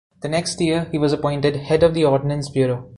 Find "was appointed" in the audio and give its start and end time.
0.97-1.55